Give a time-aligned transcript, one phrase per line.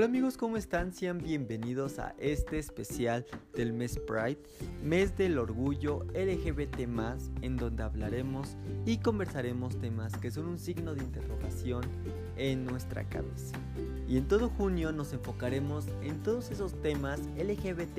[0.00, 0.94] Hola amigos, ¿cómo están?
[0.94, 4.38] Sean bienvenidos a este especial del mes Pride,
[4.82, 6.88] mes del orgullo LGBT,
[7.42, 11.82] en donde hablaremos y conversaremos temas que son un signo de interrogación
[12.38, 13.58] en nuestra cabeza.
[14.08, 17.98] Y en todo junio nos enfocaremos en todos esos temas LGBT,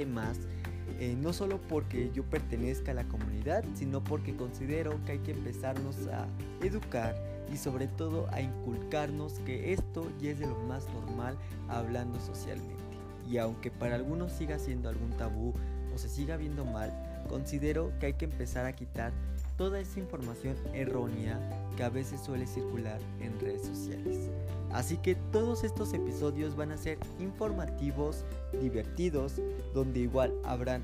[0.99, 5.34] eh, no solo porque yo pertenezca a la comunidad, sino porque considero que hay que
[5.34, 6.26] empezarnos a
[6.66, 11.38] educar y sobre todo a inculcarnos que esto ya es de lo más normal
[11.68, 12.82] hablando socialmente.
[13.30, 15.54] Y aunque para algunos siga siendo algún tabú
[15.94, 16.92] o se siga viendo mal,
[17.30, 19.12] considero que hay que empezar a quitar
[19.58, 21.40] toda esa información errónea
[21.78, 24.30] que a veces suele circular en redes sociales.
[24.72, 28.23] Así que todos estos episodios van a ser informativos,
[28.62, 29.42] divertidos,
[29.73, 30.84] donde igual habrán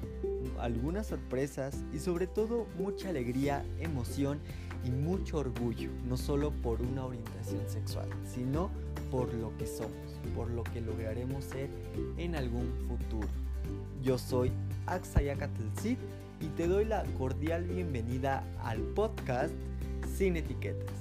[0.59, 4.39] algunas sorpresas y sobre todo mucha alegría, emoción
[4.85, 8.69] y mucho orgullo, no solo por una orientación sexual, sino
[9.11, 11.69] por lo que somos, por lo que lograremos ser
[12.17, 13.27] en algún futuro.
[14.03, 14.51] Yo soy
[14.85, 15.97] Axayacatelcid
[16.39, 19.53] y te doy la cordial bienvenida al podcast
[20.15, 20.93] Sin Etiquetas.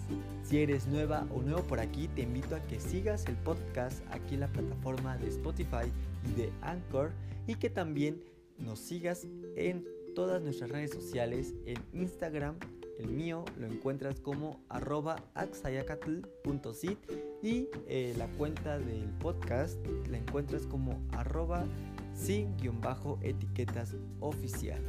[0.44, 4.34] Si eres nueva o nuevo por aquí, te invito a que sigas el podcast aquí
[4.34, 5.90] en la plataforma de Spotify
[6.24, 7.10] y de Anchor
[7.46, 8.22] y que también
[8.58, 12.56] nos sigas en todas nuestras redes sociales, en Instagram,
[12.98, 16.98] el mío lo encuentras como arroba axayacatl.sit
[17.42, 21.66] y eh, la cuenta del podcast la encuentras como arroba
[22.14, 24.80] sin-etiquetas oficial.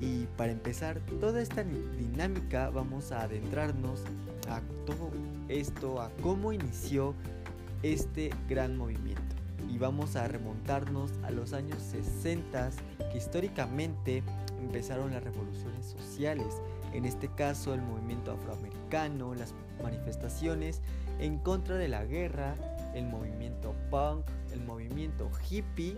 [0.00, 4.02] Y para empezar toda esta dinámica vamos a adentrarnos
[4.48, 5.10] a todo
[5.48, 7.14] esto, a cómo inició
[7.82, 9.36] este gran movimiento.
[9.68, 12.70] Y vamos a remontarnos a los años 60
[13.10, 14.22] que históricamente
[14.60, 16.54] empezaron las revoluciones sociales
[16.92, 20.80] en este caso el movimiento afroamericano, las manifestaciones
[21.18, 22.54] en contra de la guerra,
[22.94, 25.96] el movimiento punk, el movimiento hippie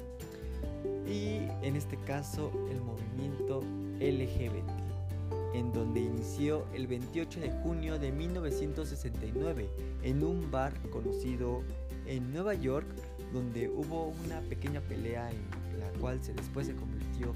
[1.07, 3.63] y en este caso el movimiento
[4.01, 9.69] LGBT, en donde inició el 28 de junio de 1969
[10.03, 11.63] en un bar conocido
[12.07, 12.87] en Nueva York
[13.33, 17.33] donde hubo una pequeña pelea en la cual se después se convirtió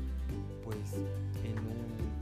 [0.65, 0.77] pues
[1.45, 2.14] en un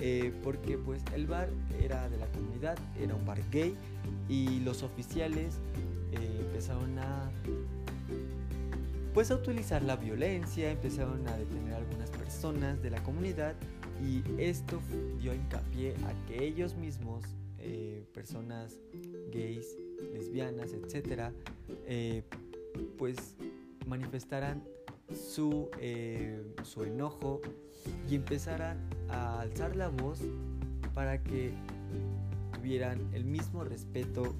[0.00, 1.48] eh, porque pues el bar
[1.80, 3.74] era de la comunidad, era un bar gay
[4.28, 5.58] y los oficiales
[6.12, 7.30] eh, empezaron a
[9.12, 13.56] pues a utilizar la violencia, empezaron a detener a algunas personas de la comunidad
[14.06, 14.80] y esto
[15.20, 17.24] dio hincapié a que ellos mismos,
[17.58, 18.78] eh, personas
[19.32, 19.76] gays,
[20.12, 21.32] lesbianas, etcétera,
[22.96, 23.34] pues
[23.86, 24.62] manifestaran
[25.14, 25.70] su,
[26.62, 27.40] su enojo
[28.08, 30.20] y empezaran a alzar la voz
[30.94, 31.52] para que
[32.52, 34.34] tuvieran el mismo respeto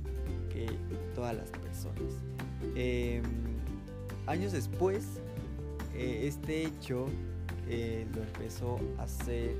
[0.50, 0.66] que
[1.14, 2.12] todas las personas.
[2.74, 3.22] Em,
[4.26, 5.20] años después,
[5.94, 7.06] eh, este hecho
[7.68, 9.54] eh, lo empezó a hacer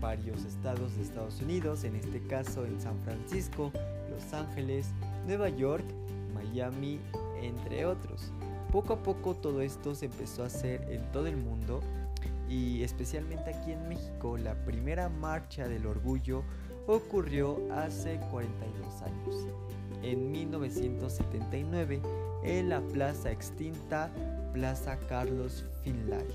[0.00, 3.72] varios estados de Estados Unidos, en este caso en San Francisco,
[4.10, 4.88] Los Ángeles,
[5.26, 5.84] Nueva York,
[6.34, 7.00] Miami,
[7.40, 8.33] entre otros.
[8.74, 11.80] Poco a poco todo esto se empezó a hacer en todo el mundo
[12.48, 16.42] y especialmente aquí en México la primera marcha del orgullo
[16.88, 19.46] ocurrió hace 42 años,
[20.02, 22.00] en 1979,
[22.42, 24.10] en la plaza extinta
[24.52, 26.26] Plaza Carlos Finlay.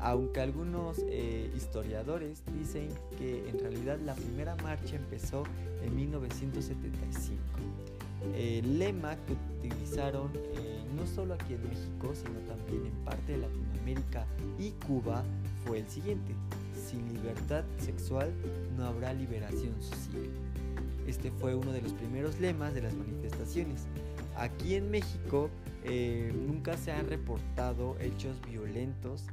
[0.00, 5.44] Aunque algunos eh, historiadores dicen que en realidad la primera marcha empezó
[5.84, 7.40] en 1975.
[8.34, 13.38] El lema que utilizaron eh, no solo aquí en México, sino también en parte de
[13.38, 14.26] Latinoamérica
[14.58, 15.24] y Cuba
[15.64, 16.34] fue el siguiente.
[16.74, 18.32] Sin libertad sexual
[18.76, 20.28] no habrá liberación social.
[21.06, 23.86] Este fue uno de los primeros lemas de las manifestaciones.
[24.36, 25.50] Aquí en México
[25.84, 29.26] eh, nunca se han reportado hechos violentos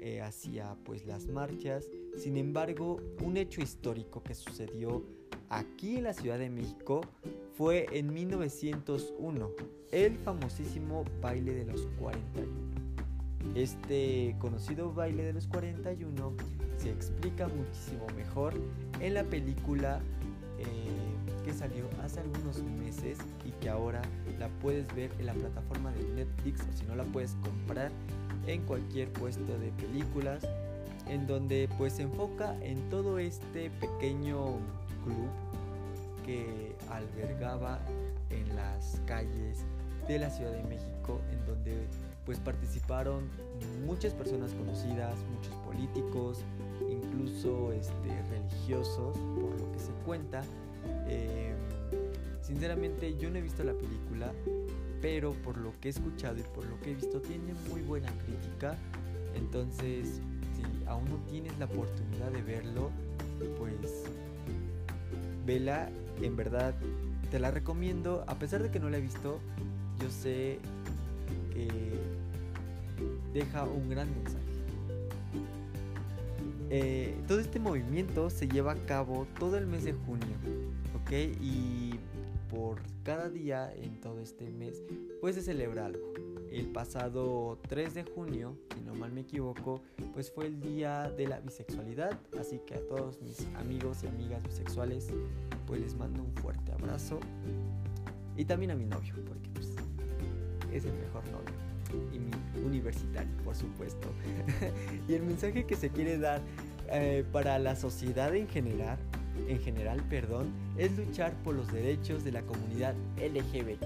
[0.00, 1.88] eh, hacia pues las marchas.
[2.16, 5.04] Sin embargo, un hecho histórico que sucedió
[5.48, 7.00] aquí en la Ciudad de México
[7.56, 9.50] fue en 1901,
[9.92, 12.52] el famosísimo baile de los 41.
[13.54, 16.32] Este conocido baile de los 41
[16.76, 18.54] se explica muchísimo mejor
[19.00, 20.00] en la película
[20.58, 20.64] eh,
[21.44, 24.02] que salió hace algunos meses y que ahora
[24.38, 27.92] la puedes ver en la plataforma de Netflix o si no la puedes comprar
[28.46, 30.42] en cualquier puesto de películas
[31.08, 34.58] en donde pues se enfoca en todo este pequeño
[35.04, 35.28] club
[36.24, 37.80] que albergaba
[38.30, 39.64] en las calles
[40.08, 41.86] de la Ciudad de México en donde
[42.24, 43.28] pues participaron
[43.84, 46.38] muchas personas conocidas, muchos políticos,
[46.88, 50.42] incluso este, religiosos, por lo que se cuenta.
[51.06, 51.54] Em,
[52.40, 54.32] sinceramente yo no he visto la película,
[55.02, 58.10] pero por lo que he escuchado y por lo que he visto tiene muy buena
[58.24, 58.76] crítica.
[59.34, 60.20] Entonces,
[60.56, 62.90] si aún no tienes la oportunidad de verlo,
[63.58, 64.04] pues
[65.44, 65.90] vela,
[66.22, 66.74] en verdad
[67.30, 69.40] te la recomiendo, a pesar de que no la he visto,
[70.00, 70.58] yo sé
[71.52, 71.68] que
[73.32, 74.44] deja un gran mensaje.
[76.70, 80.36] Eh, todo este movimiento se lleva a cabo todo el mes de junio,
[80.94, 81.12] ¿ok?
[81.40, 81.98] Y
[82.50, 84.82] por cada día en todo este mes,
[85.20, 86.12] pues se celebra algo.
[86.50, 89.82] El pasado 3 de junio, si no mal me equivoco,
[90.12, 94.44] pues fue el día de la bisexualidad, así que a todos mis amigos y amigas
[94.44, 95.08] bisexuales,
[95.80, 97.20] les mando un fuerte abrazo.
[98.36, 99.70] Y también a mi novio, porque pues,
[100.72, 101.64] es el mejor novio
[102.12, 104.08] y mi universitario, por supuesto.
[105.08, 106.40] y el mensaje que se quiere dar
[106.90, 108.98] eh, para la sociedad en general,
[109.48, 113.84] en general, perdón, es luchar por los derechos de la comunidad LGBT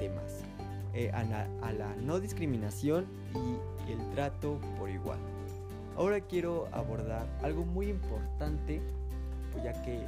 [0.94, 3.06] eh, a, la, no discriminación
[3.88, 5.18] y el trato por igual.
[5.96, 8.80] Ahora quiero abordar algo muy importante,
[9.64, 10.06] ya que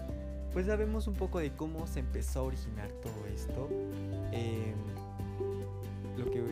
[0.52, 3.68] pues sabemos un poco de cómo se empezó a originar todo esto.
[4.32, 4.74] Em,
[6.18, 6.42] lo que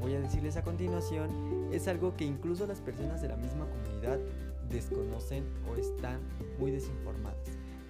[0.00, 1.30] voy a decirles a continuación
[1.72, 4.18] es algo que incluso las personas de la misma comunidad
[4.70, 6.20] desconocen o están
[6.58, 7.38] muy desinformadas.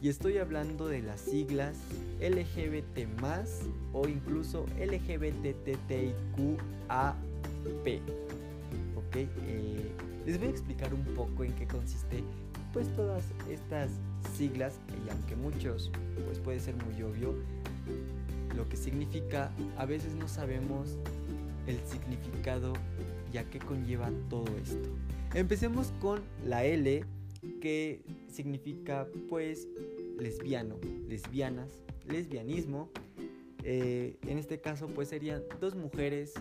[0.03, 1.77] Y estoy hablando de las siglas
[2.21, 3.07] LGBT
[3.93, 5.71] o incluso LGBTTIQAP.
[8.97, 9.17] ¿Ok?
[9.17, 9.93] Eh,
[10.27, 12.25] les voy a explicar un poco en qué consiste
[12.73, 13.91] pues todas estas
[14.37, 15.91] siglas y aunque muchos
[16.27, 17.35] pues puede ser muy obvio
[18.57, 20.99] lo que significa, a veces no sabemos
[21.67, 22.73] el significado
[23.33, 24.89] ya que conlleva todo esto.
[25.35, 27.05] Empecemos con la L
[27.61, 29.69] que significa pues
[30.19, 30.77] lesbiano,
[31.09, 32.91] lesbianas, lesbianismo.
[33.63, 36.35] Eh, en este caso pues serían dos mujeres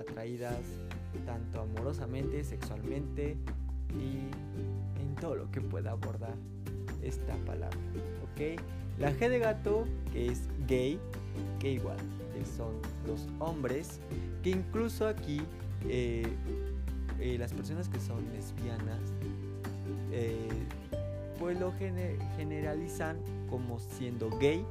[0.00, 0.62] atraídas
[1.26, 3.36] tanto amorosamente, sexualmente
[4.00, 6.34] y todo lo que pueda abordar
[7.02, 7.78] esta palabra.
[8.24, 8.60] ¿ok?
[8.98, 10.98] La G de gato que es gay,
[11.58, 11.98] que igual
[12.56, 12.74] son
[13.06, 13.98] los hombres,
[14.42, 15.40] que incluso aquí
[15.88, 16.26] eh,
[17.18, 19.00] eh, las personas que son lesbianas
[21.38, 21.72] pues lo
[22.36, 23.18] generalizan
[23.50, 24.64] como siendo gay,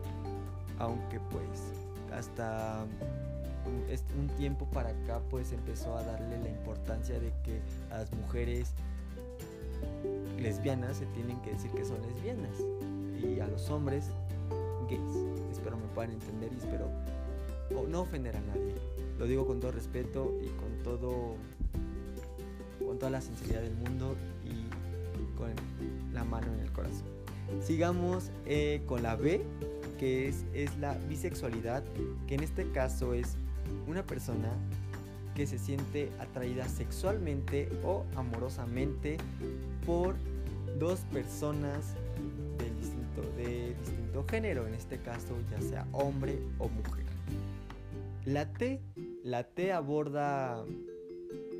[0.79, 1.71] aunque pues
[2.13, 2.85] hasta
[4.17, 8.73] un, tiempo para acá pues empezó a darle la importancia de que a las mujeres
[10.45, 12.55] lesbianas se tienen que decir que son lesbianas
[13.19, 14.11] y a los hombres
[14.87, 15.01] gays.
[15.51, 16.87] Espero me puedan entender y espero
[17.89, 18.75] no ofender a nadie.
[19.17, 21.35] Lo digo con todo respeto y con todo
[22.85, 25.51] con toda la sinceridad del mundo y con
[26.13, 27.07] la mano en el corazón.
[27.63, 29.41] Sigamos eh, con la B,
[29.97, 31.83] que es, es la bisexualidad,
[32.27, 33.35] que en este caso es
[33.87, 34.49] una persona
[35.33, 39.17] que se siente atraída sexualmente o amorosamente
[39.85, 40.15] por
[40.79, 41.95] dos personas
[42.57, 47.05] de distinto, de distinto género, en este caso ya sea hombre o mujer.
[48.25, 48.81] La T,
[49.23, 50.63] la T aborda,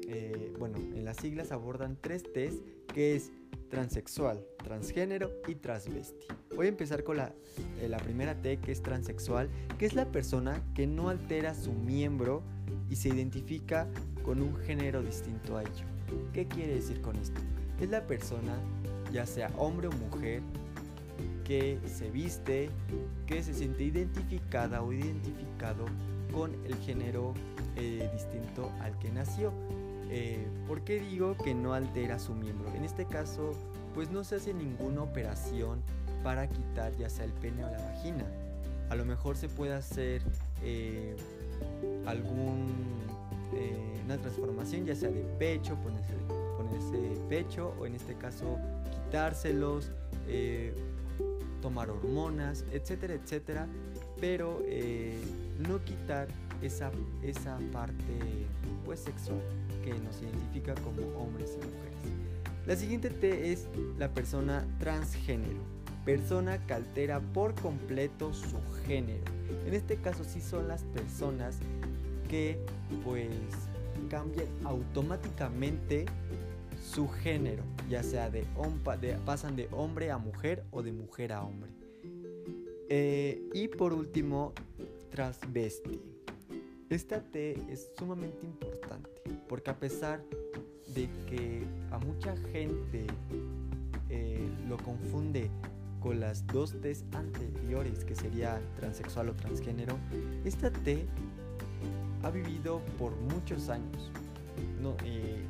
[0.08, 2.62] eh, bueno, en las siglas abordan tres T's,
[2.94, 3.32] que es
[3.70, 6.26] transexual, transgénero y transvesti.
[6.56, 7.34] Voy a empezar con la,
[7.82, 11.74] eh, la primera T que es transexual, que es la persona que no altera su
[11.74, 12.42] miembro
[12.90, 13.88] y se identifica
[14.24, 15.86] con un género distinto a ello.
[16.34, 17.42] ¿Qué quiere decir con esto?
[17.80, 18.57] Es la persona,
[19.12, 20.42] ya sea hombre o mujer,
[21.44, 22.69] que se viste,
[23.28, 25.85] que se siente identificada o identificado
[26.33, 27.33] con el género
[27.76, 29.54] eh, distinto al que nació.
[30.09, 32.74] Eh, ¿Por qué digo que no altera su miembro?
[32.74, 33.52] En este caso,
[33.94, 35.81] pues no se hace ninguna operación
[36.24, 38.26] para quitar ya sea el pene o la vagina.
[38.90, 40.21] A lo mejor se puede hacer
[40.64, 41.16] eh,
[42.06, 42.68] algún
[43.54, 46.14] eh, transformación ya sea de pecho, ponerse,
[46.66, 48.57] ponerse pecho o en este caso
[48.92, 49.92] quitárselos,
[51.62, 53.68] tomar hormonas, etcétera, etcétera,
[54.19, 54.62] pero
[55.68, 56.28] no quitar
[56.62, 56.92] esa,
[57.24, 58.48] esa parte
[58.86, 59.42] pues sexual
[59.84, 61.86] que nos identifica como hombres y mujeres.
[62.66, 63.68] La siguiente T es
[63.98, 65.60] la persona transgénero,
[66.04, 69.24] persona que altera por completo su género.
[69.68, 71.57] En este caso sí son las personas
[72.30, 72.57] que
[73.04, 73.30] pues
[74.10, 76.06] cambian automáticamente
[76.94, 78.45] su género, ya sea de,
[79.25, 81.71] pasan de hombre a mujer o de mujer a hombre.
[82.89, 84.54] Eh, y por último,
[85.09, 85.99] transvesti.
[86.89, 89.09] Esta T es sumamente importante
[89.49, 90.23] porque a pesar
[90.94, 93.07] de que a mucha gente
[94.09, 95.49] eh, lo confunde
[95.99, 99.97] con las dos T anteriores, que sería transexual o transgénero,
[100.44, 101.06] esta T
[102.21, 104.11] ha vivido por muchos años.
[105.04, 105.44] Eh,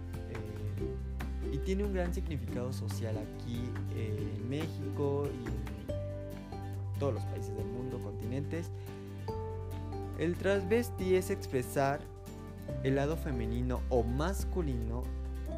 [1.52, 3.62] y tiene un gran significado social aquí
[3.96, 8.72] en México y en todos los países del mundo, continentes.
[10.18, 12.00] El transvesti es expresar
[12.84, 15.04] el lado femenino o masculino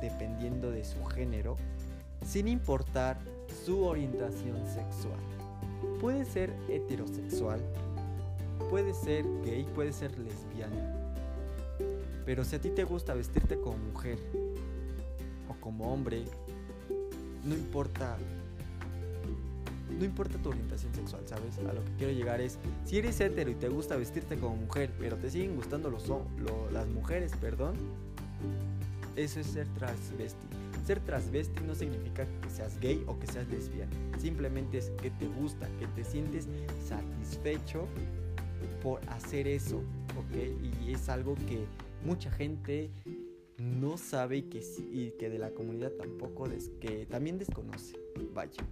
[0.01, 1.57] dependiendo de su género,
[2.25, 3.19] sin importar
[3.65, 5.19] su orientación sexual.
[5.99, 7.61] Puede ser heterosexual,
[8.69, 10.93] puede ser gay, puede ser lesbiana.
[12.25, 14.19] Pero si a ti te gusta vestirte como mujer
[15.67, 16.23] como hombre,
[17.43, 18.17] no importa
[19.99, 21.57] no importa tu orientación sexual, ¿sabes?
[21.59, 24.93] A lo que quiero llegar es, si eres hetero y te gusta vestirte como mujer,
[24.97, 26.09] pero te siguen gustando los,
[26.71, 27.75] las mujeres, perdón,
[29.17, 30.47] eso es ser transvesti.
[30.85, 35.27] Ser transvesti no significa que seas gay o que seas lesbiana, simplemente es que te
[35.27, 36.47] gusta, que te sientes
[36.87, 37.87] satisfecho
[38.81, 39.79] por hacer eso,
[40.17, 40.85] ¿ok?
[40.85, 41.65] Y es algo que
[42.05, 42.89] mucha gente
[43.57, 44.61] no sabe y que,
[44.91, 46.47] y que de la comunidad tampoco,
[46.79, 47.97] que también desconoce.
[48.33, 48.63] Vaya.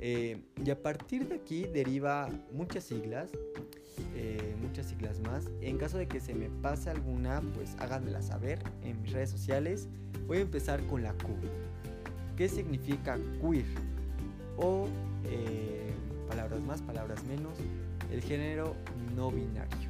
[0.00, 3.30] Eh, y a partir de aquí deriva muchas siglas,
[4.14, 5.48] eh, muchas siglas más.
[5.60, 9.88] En caso de que se me pase alguna, pues háganmela saber en mis redes sociales.
[10.26, 11.34] Voy a empezar con la Q.
[12.36, 13.64] ¿Qué significa queer?
[14.56, 14.86] O
[15.24, 15.90] eh,
[16.28, 17.58] palabras más, palabras menos.
[18.12, 18.76] El género
[19.16, 19.88] no binario.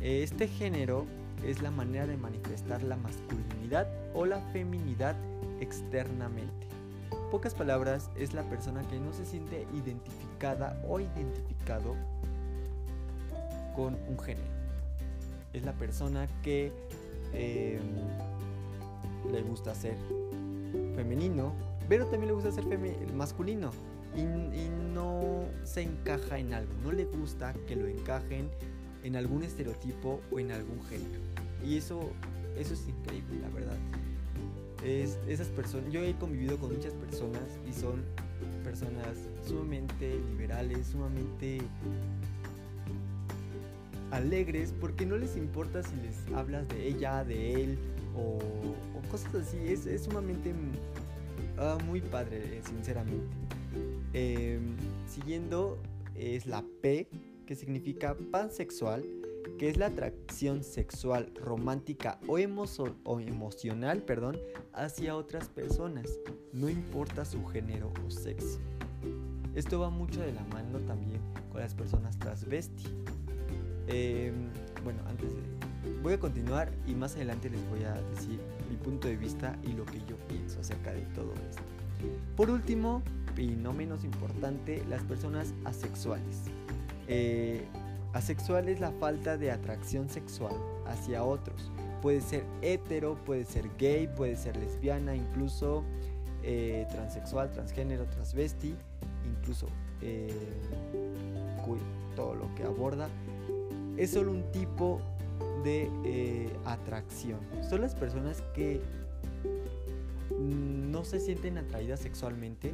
[0.00, 1.06] Este género
[1.44, 5.16] es la manera de manifestar la masculinidad o la feminidad
[5.60, 6.66] externamente.
[7.30, 11.96] Pocas palabras es la persona que no se siente identificada o identificado
[13.74, 14.48] con un género.
[15.52, 16.72] Es la persona que
[17.32, 17.80] em,
[19.30, 19.96] le gusta ser
[20.94, 21.52] femenino,
[21.88, 22.64] pero también le gusta ser
[23.14, 23.70] masculino
[24.16, 28.50] y, y no se encaja en algo, no le gusta que lo encajen
[29.02, 31.29] en algún estereotipo o en algún género.
[31.66, 32.00] Y eso,
[32.56, 33.78] eso es increíble, la verdad.
[34.84, 38.02] Es, esas personas, yo he convivido con muchas personas y son
[38.64, 41.60] personas sumamente liberales, sumamente
[44.10, 47.78] alegres, porque no les importa si les hablas de ella, de él
[48.16, 48.38] o,
[49.10, 49.58] cosas así.
[49.66, 50.54] Es, es sumamente
[51.58, 53.26] ah, muy padre, sinceramente.
[54.12, 54.76] Em,
[55.06, 55.78] siguiendo
[56.14, 57.08] es la P,
[57.46, 59.04] que significa pansexual
[59.58, 64.38] que es la atracción sexual, romántica o, emocional perdón,
[64.72, 66.18] hacia otras personas,
[66.52, 68.58] no importa su género o sexo.
[69.54, 71.20] Esto va mucho de la mano también
[71.50, 72.84] con las personas transvesti.
[73.88, 74.50] Em,
[74.84, 75.42] bueno, antes de...
[76.02, 79.72] Voy a continuar y más adelante les voy a decir mi punto de vista y
[79.72, 81.62] lo que yo pienso acerca de todo esto.
[82.36, 83.02] Por último,
[83.36, 86.44] y no menos importante, las personas asexuales.
[87.08, 87.66] Eh,
[88.12, 90.54] Asexual es la falta de atracción sexual
[90.86, 91.70] hacia otros.
[92.02, 95.84] Puede ser hetero, puede ser gay, puede ser lesbiana, incluso
[96.42, 98.74] eh, transexual, transgénero, transvesti,
[99.24, 99.66] incluso
[100.00, 100.32] eh,
[102.16, 103.08] todo lo que aborda.
[103.96, 105.00] Es solo un tipo
[105.62, 107.38] de eh, atracción.
[107.68, 108.80] Son las personas que
[110.40, 112.72] no se sienten atraídas sexualmente,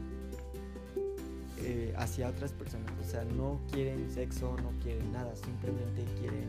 [1.69, 2.93] eh, hacia otras personas.
[3.05, 6.47] O sea, no quieren sexo, no quieren nada, simplemente quieren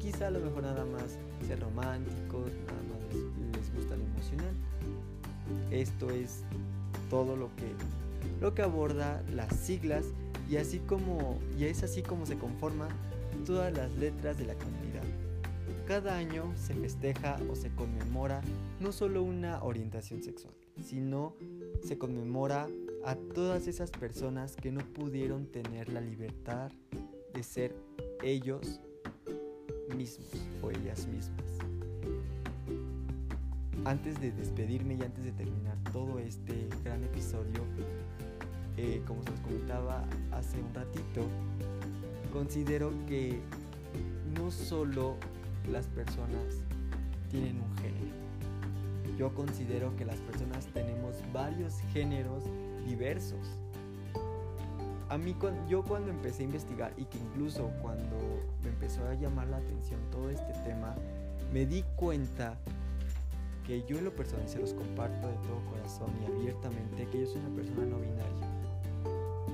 [0.00, 4.54] quizá a lo mejor nada más ser románticos, nada más les, gusta lo emocional.
[5.70, 6.42] Esto es
[7.08, 7.70] todo lo que,
[8.40, 10.04] lo que aborda las siglas
[10.50, 12.88] y así como y es así como se conforman
[13.44, 15.04] todas las letras de la comunidad.
[15.86, 18.40] Cada año se festeja o se conmemora
[18.80, 21.36] no solo una orientación sexual, sino
[21.84, 22.66] se conmemora
[23.06, 26.72] a todas esas personas que no pudieron tener la libertad
[27.32, 27.72] de ser
[28.20, 28.80] ellos
[29.96, 30.28] mismos
[30.60, 31.46] o ellas mismas.
[33.84, 37.62] Antes de despedirme y antes de terminar todo este gran episodio,
[38.76, 41.28] eh, como se los comentaba hace un ratito,
[42.32, 43.38] considero que
[44.36, 45.14] no solo
[45.70, 46.56] las personas
[47.30, 48.16] tienen un género.
[49.16, 52.42] Yo considero que las personas tenemos varios géneros
[52.86, 53.46] diversos.
[55.08, 55.36] A mí,
[55.68, 58.16] yo cuando empecé a investigar y que incluso cuando
[58.62, 60.96] me empezó a llamar la atención todo este tema,
[61.52, 62.58] me di cuenta
[63.66, 67.26] que yo en lo personal se los comparto de todo corazón y abiertamente que yo
[67.26, 68.56] soy una persona no binaria.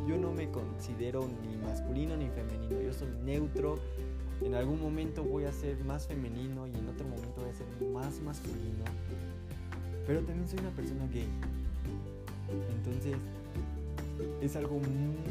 [0.06, 3.78] Yo no me considero ni masculino ni femenino, yo soy neutro.
[4.40, 7.66] En algún momento voy a ser más femenino y en otro momento voy a ser
[7.92, 8.84] más masculino.
[10.06, 11.28] Pero también soy una persona gay.
[12.76, 13.16] Entonces,
[14.40, 14.80] es algo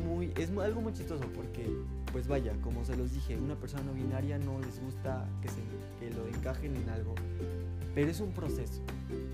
[0.08, 1.70] muy, es algo muy chistoso porque,
[2.12, 5.62] pues vaya, como se los dije, una persona no binaria no les gusta que, se,
[6.00, 7.16] que lo encajen en algo,
[7.94, 8.82] pero es un proceso,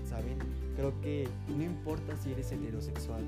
[0.08, 0.38] ¿saben?
[0.76, 3.24] Creo que no importa si eres heterosexual,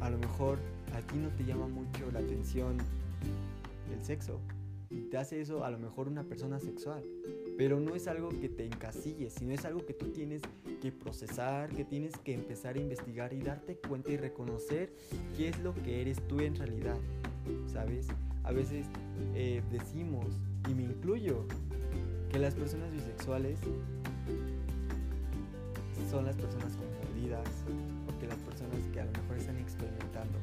[0.00, 0.58] a lo mejor
[0.94, 2.78] a ti no te llama mucho la atención
[3.92, 4.40] el sexo
[4.90, 7.04] y te hace eso a lo mejor una persona sexual,
[7.56, 10.42] pero no es algo que te encasille, sino es algo que tú tienes
[10.82, 14.92] que procesar, que tienes que empezar a investigar y darte cuenta y reconocer
[15.36, 16.98] qué es lo que eres tú en realidad,
[17.72, 18.08] ¿sabes?
[18.44, 18.86] A veces
[19.34, 20.26] eh, decimos,
[20.68, 21.46] y me incluyo,
[22.30, 23.58] que las personas bisexuales
[26.10, 27.48] son las personas confundidas,
[28.04, 30.38] porque las personas que a lo mejor están experimentando.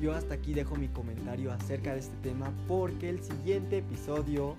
[0.00, 4.54] Yo hasta aquí dejo mi comentario acerca de este tema porque el siguiente episodio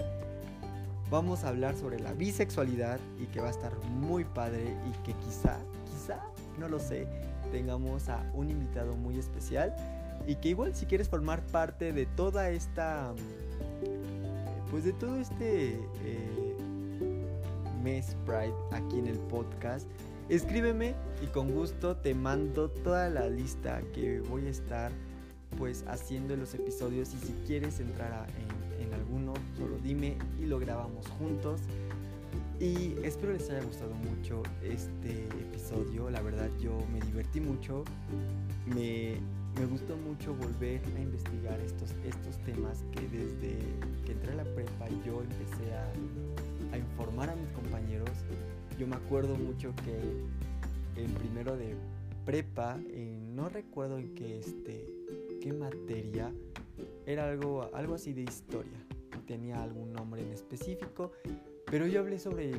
[1.11, 5.13] vamos a hablar sobre la bisexualidad y que va a estar muy padre y que
[5.19, 6.21] quizá, quizá,
[6.57, 7.05] no lo sé,
[7.51, 9.75] tengamos a un invitado muy especial
[10.25, 13.13] y que igual si quieres formar parte de toda esta,
[14.71, 15.73] pues de todo este
[16.05, 16.55] eh,
[17.83, 19.87] mes Pride aquí en el podcast,
[20.29, 24.93] escríbeme y con gusto te mando toda la lista que voy a estar
[25.57, 28.25] pues haciendo en los episodios y si quieres entrar a,
[29.61, 31.61] solo dime y lo grabamos juntos.
[32.59, 36.09] Y espero les haya gustado mucho este episodio.
[36.09, 37.83] La verdad yo me divertí mucho.
[38.67, 39.15] Me,
[39.59, 43.57] me gustó mucho volver a investigar estos, estos temas que desde
[44.05, 45.91] que entré a la prepa yo empecé a,
[46.73, 48.09] a informar a mis compañeros.
[48.79, 51.75] Yo me acuerdo mucho que en primero de
[52.25, 52.79] prepa,
[53.35, 54.87] no recuerdo en qué, este,
[55.41, 56.31] qué materia,
[57.05, 58.90] era algo, algo así de historia.
[59.31, 61.13] Tenía algún nombre en específico.
[61.67, 62.51] Pero yo hablé sobre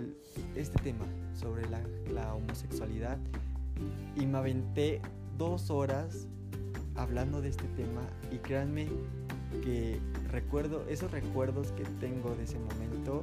[0.57, 3.19] este tema, sobre la, la homosexualidad.
[4.17, 5.03] Y me aventé
[5.37, 6.27] dos horas
[6.95, 8.01] hablando de este tema.
[8.31, 8.89] Y créanme
[9.63, 10.01] que
[10.31, 13.23] recuerdo, esos recuerdos que tengo de ese momento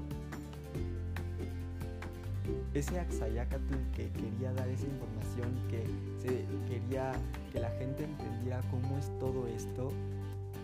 [2.75, 5.85] ese Axayacatl que quería dar esa información, que
[6.21, 7.13] se quería
[7.51, 9.91] que la gente entendiera cómo es todo esto,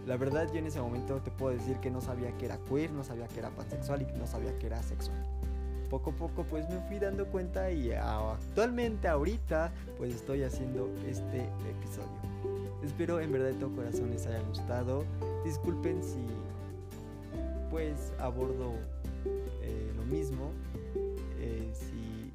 [0.06, 2.92] la verdad yo en ese momento te puedo decir que no sabía que era queer,
[2.92, 5.18] no sabía que era pansexual y no sabía que era sexual.
[5.90, 11.44] Poco a poco pues me fui dando cuenta y actualmente ahorita pues estoy haciendo este
[11.70, 12.36] episodio.
[12.84, 15.04] Espero en verdad de todo corazón les haya gustado.
[15.44, 16.26] Disculpen si
[17.72, 18.74] pues abordo
[19.64, 20.52] eh, lo mismo,
[21.40, 22.32] eh, si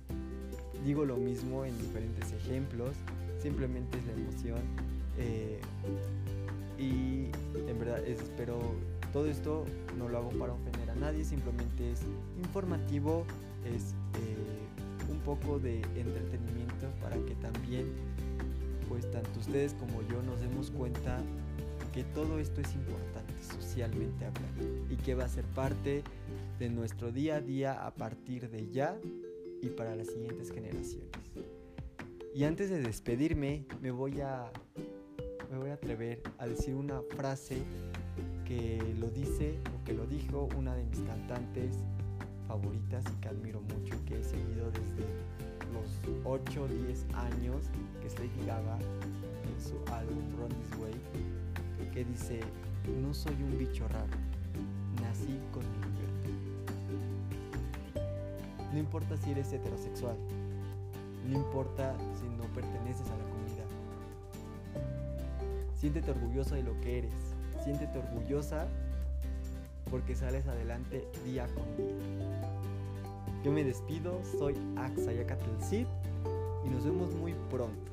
[0.85, 2.95] digo lo mismo en diferentes ejemplos,
[3.41, 4.61] simplemente es la emoción.
[5.19, 5.61] Eh,
[6.81, 7.31] y
[7.69, 8.59] en verdad espero
[9.13, 9.67] todo esto
[9.99, 12.01] no lo hago para ofender a nadie, simplemente es
[12.39, 13.25] informativo,
[13.65, 17.87] es eh, un poco de entretenimiento para que también
[18.89, 21.21] pues tanto ustedes como yo nos demos cuenta
[21.93, 26.03] que todo esto es importante socialmente hablando y que va a ser parte
[26.59, 28.97] de nuestro día a día a partir de ya
[29.61, 31.11] y para las siguientes generaciones.
[32.35, 34.53] Y antes de despedirme, me voy a
[35.51, 37.63] me voy a atrever a decir una frase
[38.45, 41.77] que lo dice o que lo dijo una de mis cantantes
[42.47, 45.05] favoritas y que admiro mucho y que he seguido desde
[45.73, 47.65] los 8 o 10 años,
[48.01, 50.95] que es Lady Gaga en su álbum Run This Way,
[51.93, 52.41] que dice,
[53.03, 54.07] no soy un bicho raro,
[55.03, 56.31] nací con mi libertad.
[58.73, 60.17] No importa si eres heterosexual,
[61.29, 63.40] no importa si no perteneces a la comunidad
[65.81, 67.15] Siéntete orgullosa de lo que eres.
[67.65, 68.69] Siéntete orgullosa
[69.91, 71.97] porque sales adelante día con día.
[73.43, 75.87] Yo me despido, soy Axayacatl Cid
[76.67, 77.90] y nos vemos muy pronto.